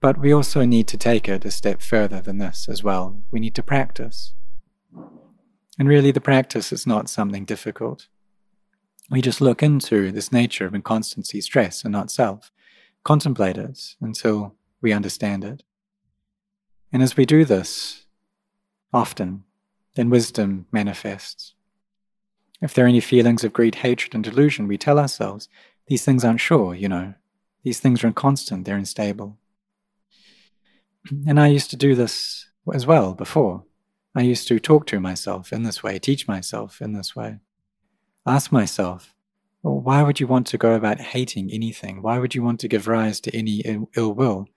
But 0.00 0.18
we 0.18 0.32
also 0.32 0.64
need 0.64 0.88
to 0.88 0.98
take 0.98 1.28
it 1.28 1.44
a 1.44 1.50
step 1.50 1.80
further 1.80 2.20
than 2.20 2.38
this 2.38 2.68
as 2.68 2.82
well. 2.82 3.22
We 3.30 3.40
need 3.40 3.54
to 3.54 3.62
practice. 3.62 4.34
And 5.78 5.88
really, 5.88 6.10
the 6.10 6.20
practice 6.20 6.72
is 6.72 6.86
not 6.86 7.08
something 7.08 7.44
difficult. 7.44 8.08
We 9.10 9.22
just 9.22 9.40
look 9.40 9.62
into 9.62 10.12
this 10.12 10.32
nature 10.32 10.66
of 10.66 10.74
inconstancy, 10.74 11.40
stress, 11.40 11.82
and 11.82 11.92
not 11.92 12.10
self, 12.10 12.52
contemplate 13.04 13.56
it 13.56 13.96
until 14.00 14.54
we 14.80 14.92
understand 14.92 15.44
it. 15.44 15.62
And 16.92 17.02
as 17.02 17.16
we 17.16 17.24
do 17.24 17.44
this 17.44 18.04
often, 18.92 19.44
then 19.94 20.10
wisdom 20.10 20.66
manifests. 20.72 21.54
If 22.62 22.72
there 22.72 22.84
are 22.84 22.88
any 22.88 23.00
feelings 23.00 23.42
of 23.42 23.52
greed, 23.52 23.74
hatred, 23.74 24.14
and 24.14 24.22
delusion, 24.22 24.68
we 24.68 24.78
tell 24.78 24.98
ourselves, 24.98 25.48
these 25.88 26.04
things 26.04 26.24
aren't 26.24 26.40
sure, 26.40 26.74
you 26.74 26.88
know. 26.88 27.14
These 27.64 27.80
things 27.80 28.02
are 28.02 28.06
inconstant, 28.06 28.64
they're 28.64 28.76
unstable. 28.76 29.36
And 31.26 31.40
I 31.40 31.48
used 31.48 31.70
to 31.70 31.76
do 31.76 31.96
this 31.96 32.46
as 32.72 32.86
well 32.86 33.14
before. 33.14 33.64
I 34.14 34.22
used 34.22 34.46
to 34.48 34.60
talk 34.60 34.86
to 34.86 35.00
myself 35.00 35.52
in 35.52 35.64
this 35.64 35.82
way, 35.82 35.98
teach 35.98 36.28
myself 36.28 36.80
in 36.80 36.92
this 36.92 37.16
way. 37.16 37.38
Ask 38.24 38.52
myself, 38.52 39.12
well, 39.62 39.80
why 39.80 40.02
would 40.02 40.20
you 40.20 40.28
want 40.28 40.46
to 40.48 40.58
go 40.58 40.74
about 40.74 41.00
hating 41.00 41.50
anything? 41.50 42.02
Why 42.02 42.18
would 42.18 42.34
you 42.34 42.42
want 42.42 42.60
to 42.60 42.68
give 42.68 42.86
rise 42.86 43.20
to 43.20 43.36
any 43.36 43.86
Ill, 43.96 44.12
will? 44.12 44.48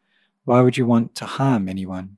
Why 0.44 0.62
would 0.62 0.78
you 0.78 0.86
want 0.86 1.16
to 1.16 1.26
harm 1.26 1.68
anyone? 1.68 2.18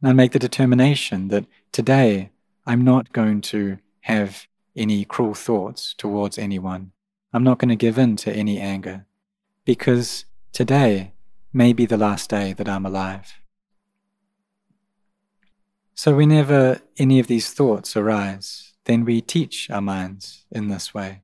And 0.00 0.10
I 0.10 0.12
make 0.14 0.32
the 0.32 0.38
determination 0.38 1.28
that 1.28 1.44
today 1.72 2.30
I'm 2.66 2.82
not 2.82 3.12
going 3.12 3.42
to 3.42 3.78
have 4.02 4.46
any 4.76 5.04
cruel 5.04 5.34
thoughts 5.34 5.94
towards 5.96 6.38
anyone. 6.38 6.92
I'm 7.32 7.44
not 7.44 7.58
going 7.58 7.68
to 7.70 7.76
give 7.76 7.98
in 7.98 8.16
to 8.16 8.32
any 8.32 8.58
anger 8.58 9.06
because 9.64 10.24
today 10.52 11.12
may 11.52 11.72
be 11.72 11.86
the 11.86 11.96
last 11.96 12.30
day 12.30 12.52
that 12.54 12.68
I'm 12.68 12.86
alive. 12.86 13.34
So, 15.94 16.16
whenever 16.16 16.80
any 16.98 17.20
of 17.20 17.26
these 17.26 17.52
thoughts 17.52 17.96
arise, 17.96 18.72
then 18.84 19.04
we 19.04 19.20
teach 19.20 19.70
our 19.70 19.80
minds 19.80 20.44
in 20.50 20.68
this 20.68 20.92
way. 20.92 21.22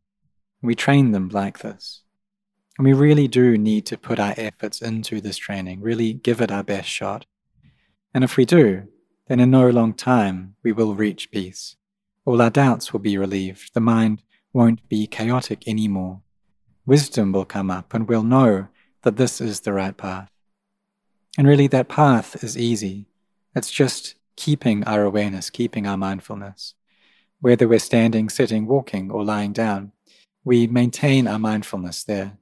We 0.62 0.74
train 0.74 1.12
them 1.12 1.28
like 1.28 1.60
this. 1.60 2.02
And 2.76 2.86
we 2.86 2.92
really 2.92 3.26
do 3.26 3.58
need 3.58 3.86
to 3.86 3.98
put 3.98 4.20
our 4.20 4.34
efforts 4.36 4.80
into 4.80 5.20
this 5.20 5.36
training, 5.36 5.80
really 5.80 6.12
give 6.12 6.40
it 6.40 6.52
our 6.52 6.62
best 6.62 6.88
shot. 6.88 7.26
And 8.14 8.22
if 8.22 8.36
we 8.36 8.44
do, 8.44 8.86
then 9.26 9.40
in 9.40 9.50
no 9.50 9.68
long 9.68 9.94
time 9.94 10.54
we 10.62 10.72
will 10.72 10.94
reach 10.94 11.30
peace. 11.30 11.76
All 12.28 12.42
our 12.42 12.50
doubts 12.50 12.92
will 12.92 13.00
be 13.00 13.16
relieved. 13.16 13.72
The 13.72 13.80
mind 13.80 14.22
won't 14.52 14.86
be 14.90 15.06
chaotic 15.06 15.66
anymore. 15.66 16.20
Wisdom 16.84 17.32
will 17.32 17.46
come 17.46 17.70
up 17.70 17.94
and 17.94 18.06
we'll 18.06 18.22
know 18.22 18.68
that 19.00 19.16
this 19.16 19.40
is 19.40 19.60
the 19.60 19.72
right 19.72 19.96
path. 19.96 20.28
And 21.38 21.48
really, 21.48 21.68
that 21.68 21.88
path 21.88 22.44
is 22.44 22.58
easy. 22.58 23.06
It's 23.56 23.70
just 23.70 24.16
keeping 24.36 24.84
our 24.84 25.04
awareness, 25.04 25.48
keeping 25.48 25.86
our 25.86 25.96
mindfulness. 25.96 26.74
Whether 27.40 27.66
we're 27.66 27.78
standing, 27.78 28.28
sitting, 28.28 28.66
walking, 28.66 29.10
or 29.10 29.24
lying 29.24 29.54
down, 29.54 29.92
we 30.44 30.66
maintain 30.66 31.26
our 31.26 31.38
mindfulness 31.38 32.04
there. 32.04 32.36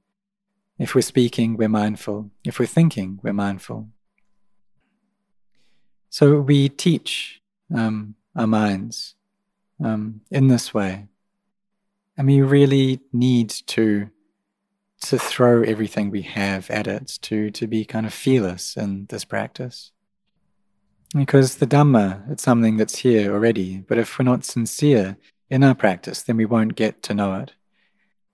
If 0.81 0.97
we're 0.97 1.03
speaking, 1.03 1.57
we're 1.57 1.69
mindful. 1.69 2.33
If 2.45 2.59
we're 2.59 2.67
thinking, 2.67 3.21
we're 3.23 3.33
mindful. 3.33 3.89
So 6.11 6.41
we 6.41 6.71
teach 6.71 7.41
um, 7.73 8.17
our 8.35 8.49
minds 8.49 9.15
um, 9.83 10.21
in 10.31 10.49
this 10.49 10.73
way. 10.73 11.07
And 12.17 12.27
we 12.27 12.41
really 12.41 13.01
need 13.13 13.51
to 13.67 14.11
to 15.03 15.19
throw 15.19 15.63
everything 15.63 16.11
we 16.11 16.23
have 16.23 16.71
at 16.71 16.87
it, 16.87 17.19
to, 17.23 17.51
to 17.51 17.67
be 17.67 17.85
kind 17.85 18.07
of 18.07 18.15
fearless 18.15 18.77
in 18.77 19.07
this 19.11 19.25
practice. 19.25 19.93
Because 21.15 21.57
the 21.57 21.67
Dhamma, 21.67 22.31
it's 22.31 22.43
something 22.43 22.77
that's 22.77 22.99
here 22.99 23.33
already, 23.33 23.79
but 23.79 23.99
if 23.99 24.19
we're 24.19 24.25
not 24.25 24.45
sincere 24.45 25.17
in 25.51 25.63
our 25.63 25.75
practice, 25.75 26.23
then 26.23 26.37
we 26.37 26.47
won't 26.47 26.77
get 26.77 27.03
to 27.05 27.15
know 27.15 27.35
it. 27.35 27.53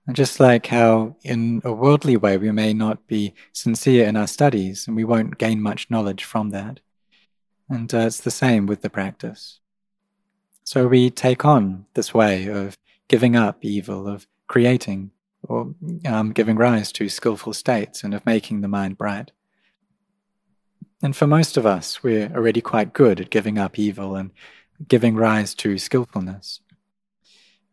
And 0.07 0.17
just 0.17 0.41
like 0.41 0.67
how, 0.67 1.17
in 1.23 1.61
a 1.65 1.73
worldly 1.73 2.17
way, 2.17 2.37
we 2.37 2.51
may 2.51 2.73
not 2.73 3.07
be 3.07 3.35
sincere 3.53 4.07
in 4.07 4.17
our 4.17 4.27
studies 4.27 4.87
and 4.87 4.97
we 4.97 5.05
won't 5.05 5.39
gain 5.39 5.61
much 5.61 5.91
knowledge 5.91 6.25
from 6.25 6.51
that. 6.51 6.81
And 7.69 7.93
uh, 7.95 7.99
it's 7.99 8.21
the 8.21 8.31
same 8.31 8.67
with 8.67 8.83
the 8.83 8.91
practice. 8.91 9.61
So 10.65 10.87
we 10.87 11.11
take 11.11 11.45
on 11.45 11.87
this 11.95 12.15
way 12.15 12.47
of 12.47 12.79
giving 13.09 13.37
up 13.37 13.59
evil, 13.63 14.07
of 14.07 14.27
creating 14.47 15.11
or 15.43 15.75
um, 16.07 16.33
giving 16.33 16.57
rise 16.57 16.93
to 16.93 17.09
skillful 17.09 17.53
states 17.53 18.05
and 18.05 18.15
of 18.15 18.25
making 18.25 18.61
the 18.61 18.69
mind 18.69 18.97
bright. 18.97 19.33
And 21.03 21.17
for 21.17 21.27
most 21.27 21.57
of 21.57 21.67
us, 21.67 22.03
we're 22.03 22.31
already 22.33 22.61
quite 22.61 22.93
good 22.93 23.21
at 23.21 23.31
giving 23.31 23.59
up 23.59 23.79
evil 23.79 24.15
and 24.15 24.31
giving 24.87 25.17
rise 25.17 25.55
to 25.57 25.79
skillfulness. 25.79 26.61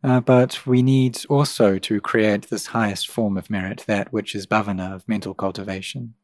Uh, 0.02 0.18
but 0.20 0.66
we 0.66 0.82
need 0.82 1.20
also 1.28 1.78
to 1.78 2.00
create 2.00 2.48
this 2.48 2.68
highest 2.68 3.08
form 3.08 3.36
of 3.36 3.50
merit, 3.50 3.84
that 3.86 4.12
which 4.12 4.34
is 4.34 4.46
bhavana, 4.46 4.94
of 4.94 5.06
mental 5.06 5.34
cultivation. 5.34 6.14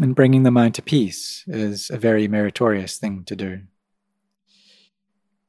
And 0.00 0.14
bringing 0.14 0.42
the 0.42 0.50
mind 0.50 0.74
to 0.74 0.82
peace 0.82 1.44
is 1.46 1.90
a 1.90 1.98
very 1.98 2.26
meritorious 2.26 2.98
thing 2.98 3.24
to 3.24 3.36
do. 3.36 3.60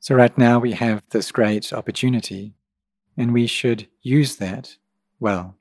So, 0.03 0.15
right 0.15 0.37
now, 0.37 0.59
we 0.59 0.73
have 0.73 1.01
this 1.11 1.31
great 1.31 1.71
opportunity 1.71 2.55
and 3.15 3.31
we 3.31 3.47
should 3.47 3.87
use 4.01 4.35
that 4.35 4.75
well. 5.17 5.55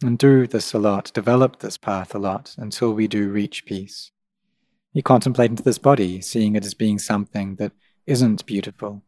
And 0.00 0.16
do 0.16 0.46
this 0.46 0.72
a 0.72 0.78
lot, 0.78 1.10
develop 1.12 1.58
this 1.58 1.76
path 1.76 2.14
a 2.14 2.20
lot 2.20 2.54
until 2.56 2.92
we 2.92 3.08
do 3.08 3.30
reach 3.30 3.66
peace. 3.66 4.12
You 4.92 5.02
contemplate 5.02 5.50
into 5.50 5.64
this 5.64 5.78
body, 5.78 6.20
seeing 6.20 6.54
it 6.54 6.64
as 6.64 6.74
being 6.74 7.00
something 7.00 7.56
that 7.56 7.72
isn't 8.06 8.46
beautiful, 8.46 9.02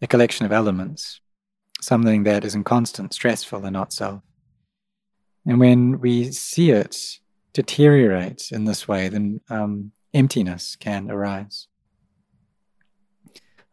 a 0.00 0.06
collection 0.06 0.46
of 0.46 0.52
elements, 0.52 1.20
something 1.80 2.22
that 2.22 2.44
is 2.44 2.54
inconstant, 2.54 3.14
stressful, 3.14 3.64
and 3.64 3.72
not 3.72 3.92
self. 3.92 4.22
And 5.44 5.58
when 5.58 5.98
we 5.98 6.30
see 6.30 6.70
it 6.70 7.18
deteriorate 7.52 8.52
in 8.52 8.64
this 8.64 8.86
way, 8.86 9.08
then 9.08 9.40
um, 9.50 9.90
emptiness 10.14 10.76
can 10.76 11.10
arise. 11.10 11.66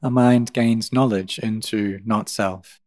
Our 0.03 0.11
mind 0.11 0.51
gains 0.51 0.91
knowledge 0.91 1.39
into 1.39 2.01
not 2.03 2.27
self, 2.27 2.81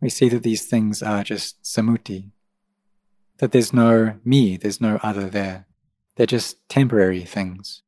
we 0.00 0.08
see 0.08 0.28
that 0.28 0.44
these 0.44 0.66
things 0.66 1.02
are 1.02 1.24
just 1.24 1.60
samuti, 1.64 2.30
that 3.38 3.50
there's 3.50 3.72
no 3.72 4.14
me, 4.24 4.56
there's 4.56 4.80
no 4.80 5.00
other 5.02 5.28
there. 5.28 5.66
They're 6.14 6.26
just 6.26 6.68
temporary 6.68 7.24
things. 7.24 7.82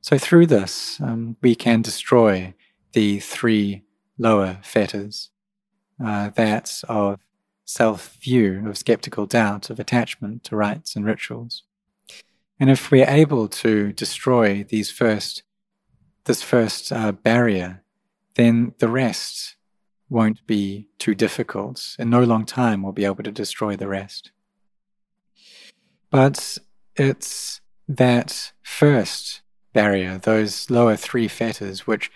So, 0.00 0.16
through 0.16 0.46
this, 0.46 0.98
um, 1.02 1.36
we 1.42 1.54
can 1.54 1.82
destroy 1.82 2.54
the 2.92 3.20
three 3.20 3.84
lower 4.16 4.58
fetters 4.62 5.28
uh, 6.02 6.30
that 6.30 6.80
of 6.88 7.20
self 7.66 8.16
view, 8.22 8.66
of 8.66 8.78
skeptical 8.78 9.26
doubt, 9.26 9.68
of 9.68 9.78
attachment 9.78 10.44
to 10.44 10.56
rites 10.56 10.96
and 10.96 11.04
rituals. 11.04 11.64
And 12.58 12.70
if 12.70 12.90
we're 12.90 13.08
able 13.08 13.48
to 13.48 13.92
destroy 13.92 14.64
these 14.64 14.90
first, 14.90 15.42
this 16.28 16.42
first 16.42 16.92
uh, 16.92 17.10
barrier, 17.10 17.82
then 18.34 18.74
the 18.78 18.88
rest 18.88 19.56
won't 20.10 20.46
be 20.46 20.86
too 20.98 21.14
difficult. 21.14 21.96
In 21.98 22.10
no 22.10 22.22
long 22.22 22.44
time, 22.44 22.82
we'll 22.82 22.92
be 22.92 23.06
able 23.06 23.24
to 23.24 23.32
destroy 23.32 23.74
the 23.74 23.88
rest. 23.88 24.30
But 26.10 26.58
it's 26.94 27.60
that 27.88 28.52
first 28.62 29.40
barrier, 29.72 30.18
those 30.18 30.70
lower 30.70 30.96
three 30.96 31.28
fetters, 31.28 31.86
which 31.86 32.12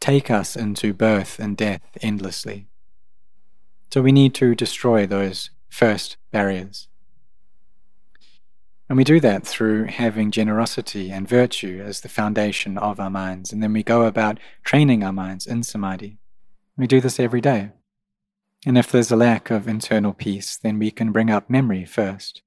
take 0.00 0.30
us 0.30 0.56
into 0.56 0.92
birth 0.92 1.38
and 1.38 1.56
death 1.56 1.96
endlessly. 2.02 2.66
So 3.92 4.02
we 4.02 4.12
need 4.12 4.34
to 4.34 4.56
destroy 4.56 5.06
those 5.06 5.50
first 5.68 6.16
barriers. 6.32 6.88
And 8.88 8.98
we 8.98 9.04
do 9.04 9.18
that 9.20 9.46
through 9.46 9.84
having 9.84 10.30
generosity 10.30 11.10
and 11.10 11.26
virtue 11.26 11.82
as 11.84 12.00
the 12.00 12.08
foundation 12.08 12.76
of 12.76 13.00
our 13.00 13.10
minds. 13.10 13.52
And 13.52 13.62
then 13.62 13.72
we 13.72 13.82
go 13.82 14.02
about 14.02 14.38
training 14.62 15.02
our 15.02 15.12
minds 15.12 15.46
in 15.46 15.62
samadhi. 15.62 16.18
We 16.76 16.86
do 16.86 17.00
this 17.00 17.18
every 17.18 17.40
day. 17.40 17.70
And 18.66 18.76
if 18.76 18.90
there's 18.90 19.10
a 19.10 19.16
lack 19.16 19.50
of 19.50 19.68
internal 19.68 20.12
peace, 20.12 20.56
then 20.56 20.78
we 20.78 20.90
can 20.90 21.12
bring 21.12 21.30
up 21.30 21.48
memory 21.48 21.84
first. 21.84 22.42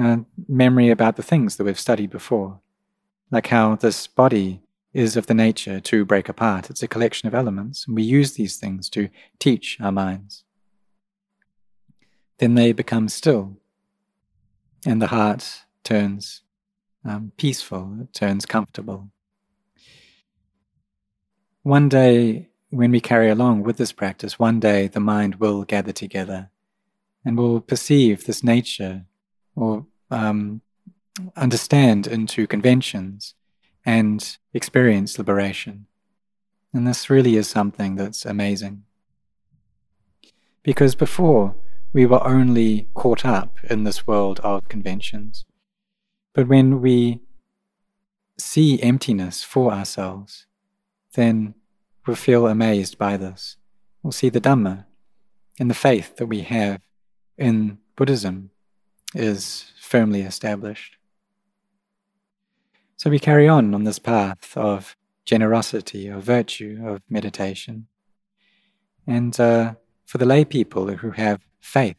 Uh, 0.00 0.18
memory 0.48 0.88
about 0.88 1.16
the 1.16 1.22
things 1.22 1.56
that 1.56 1.64
we've 1.64 1.78
studied 1.78 2.10
before, 2.10 2.60
like 3.30 3.48
how 3.48 3.74
this 3.74 4.06
body 4.06 4.62
is 4.92 5.16
of 5.16 5.26
the 5.26 5.34
nature 5.34 5.80
to 5.80 6.04
break 6.04 6.28
apart. 6.28 6.70
It's 6.70 6.82
a 6.82 6.88
collection 6.88 7.26
of 7.26 7.34
elements, 7.34 7.86
and 7.86 7.96
we 7.96 8.02
use 8.02 8.32
these 8.32 8.56
things 8.56 8.88
to 8.90 9.08
teach 9.38 9.78
our 9.80 9.92
minds. 9.92 10.44
Then 12.38 12.54
they 12.54 12.72
become 12.72 13.08
still, 13.08 13.56
and 14.86 15.00
the 15.00 15.08
heart 15.08 15.62
turns 15.84 16.42
um, 17.04 17.32
peaceful, 17.36 17.98
it 18.02 18.12
turns 18.12 18.46
comfortable. 18.46 19.10
One 21.62 21.88
day, 21.88 22.48
when 22.70 22.90
we 22.90 23.00
carry 23.00 23.28
along 23.30 23.62
with 23.64 23.76
this 23.76 23.92
practice, 23.92 24.38
one 24.38 24.60
day 24.60 24.86
the 24.86 25.00
mind 25.00 25.36
will 25.36 25.64
gather 25.64 25.92
together 25.92 26.50
and 27.24 27.36
will 27.36 27.60
perceive 27.60 28.24
this 28.24 28.42
nature 28.42 29.04
or 29.54 29.86
um, 30.10 30.62
understand 31.36 32.06
into 32.06 32.46
conventions 32.46 33.34
and 33.84 34.38
experience 34.54 35.18
liberation. 35.18 35.86
And 36.72 36.86
this 36.86 37.10
really 37.10 37.36
is 37.36 37.48
something 37.48 37.96
that's 37.96 38.24
amazing. 38.24 38.84
Because 40.62 40.94
before, 40.94 41.54
we 41.92 42.06
were 42.06 42.24
only 42.26 42.88
caught 42.94 43.24
up 43.24 43.58
in 43.68 43.84
this 43.84 44.06
world 44.06 44.40
of 44.40 44.68
conventions. 44.68 45.44
But 46.32 46.48
when 46.48 46.80
we 46.80 47.20
see 48.38 48.80
emptiness 48.82 49.42
for 49.42 49.72
ourselves, 49.72 50.46
then 51.14 51.54
we'll 52.06 52.16
feel 52.16 52.46
amazed 52.46 52.96
by 52.96 53.16
this. 53.16 53.56
We'll 54.02 54.12
see 54.12 54.28
the 54.28 54.40
Dhamma, 54.40 54.86
and 55.58 55.68
the 55.68 55.74
faith 55.74 56.16
that 56.16 56.26
we 56.26 56.42
have 56.42 56.80
in 57.36 57.78
Buddhism 57.96 58.50
is 59.14 59.72
firmly 59.80 60.22
established. 60.22 60.96
So 62.96 63.10
we 63.10 63.18
carry 63.18 63.48
on 63.48 63.74
on 63.74 63.84
this 63.84 63.98
path 63.98 64.56
of 64.56 64.96
generosity, 65.24 66.06
of 66.06 66.22
virtue, 66.22 66.82
of 66.86 67.02
meditation. 67.10 67.88
And 69.06 69.38
uh, 69.40 69.74
for 70.06 70.18
the 70.18 70.26
lay 70.26 70.44
people 70.44 70.86
who 70.86 71.10
have 71.12 71.40
faith 71.60 71.96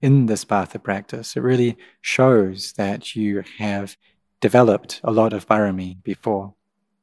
in 0.00 0.26
this 0.26 0.44
path 0.44 0.74
of 0.74 0.82
practice, 0.82 1.36
it 1.36 1.40
really 1.40 1.76
shows 2.00 2.72
that 2.72 3.14
you 3.14 3.44
have 3.58 3.96
developed 4.40 5.00
a 5.04 5.12
lot 5.12 5.32
of 5.32 5.46
barami 5.46 6.02
before. 6.02 6.54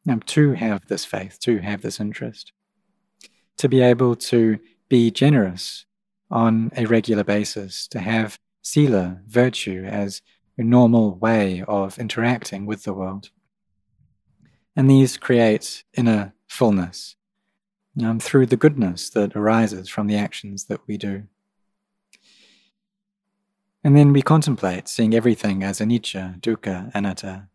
Now, 0.05 0.19
to 0.27 0.53
have 0.53 0.88
this 0.88 1.05
faith, 1.05 1.38
to 1.41 1.60
have 1.60 1.81
this 1.81 1.99
interest, 1.99 2.53
to 3.57 3.69
be 3.69 3.81
able 3.81 4.15
to 4.15 4.60
be 4.89 5.12
generous 5.12 5.86
on 6.31 6.71
a 6.75 6.86
regular 6.86 7.23
basis, 7.23 7.88
to 7.89 7.99
have 7.99 8.39
sila, 8.62 9.21
virtue, 9.27 9.83
as 9.86 10.21
a 10.57 10.63
normal 10.63 11.15
way 11.15 11.63
of 11.67 11.99
interacting 11.99 12.65
with 12.65 12.83
the 12.83 12.93
world. 12.93 13.29
And 14.75 14.89
these 14.89 15.17
create 15.17 15.83
inner 15.95 16.33
fullness 16.47 17.15
um, 18.03 18.19
through 18.19 18.47
the 18.47 18.57
goodness 18.57 19.10
that 19.12 19.36
arises 19.36 19.89
from 19.89 20.07
the 20.07 20.17
actions 20.17 20.65
that 20.65 20.81
we 20.88 20.97
do. 20.97 21.23
And 23.88 23.95
then 23.95 24.12
we 24.12 24.21
contemplate 24.21 24.89
seeing 24.89 25.13
everything 25.13 25.63
as 25.63 25.80
anicca, 25.80 26.41
dukkha, 26.41 26.91
anatta. 26.93 27.47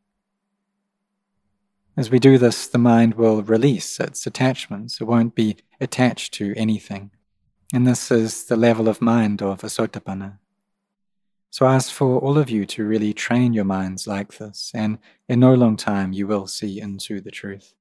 As 1.95 2.11
we 2.11 2.18
do 2.18 2.38
this, 2.38 2.66
the 2.66 2.79
mind 2.79 3.16
will 3.16 3.42
release 3.42 4.01
its 4.01 4.27
attachments. 4.27 4.99
It 4.99 5.05
won't 5.05 5.35
be 5.35 5.59
attached 5.79 6.33
to 6.33 6.55
anything. 6.57 7.11
And 7.75 7.87
this 7.87 8.11
is 8.11 8.45
the 8.45 8.57
level 8.57 8.88
of 8.88 9.03
mind 9.03 9.42
of 9.42 9.62
a 9.62 9.66
sotapanna. 9.66 10.38
So 11.51 11.66
I 11.66 11.75
ask 11.75 11.92
for 11.92 12.18
all 12.18 12.38
of 12.38 12.49
you 12.49 12.64
to 12.64 12.87
really 12.87 13.12
train 13.12 13.53
your 13.53 13.66
minds 13.66 14.07
like 14.07 14.38
this, 14.38 14.73
and 14.75 15.01
in 15.29 15.40
no 15.40 15.53
long 15.53 15.77
time 15.77 16.14
you 16.14 16.27
will 16.27 16.47
see 16.47 16.81
into 16.81 17.21
the 17.21 17.31
truth. 17.31 17.75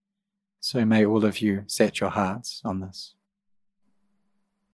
So 0.60 0.84
may 0.84 1.06
all 1.06 1.24
of 1.24 1.40
you 1.40 1.64
set 1.68 2.02
your 2.02 2.10
hearts 2.10 2.62
on 2.66 2.82
this. 2.82 3.16